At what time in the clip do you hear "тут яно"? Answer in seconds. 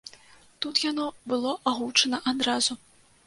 0.65-1.05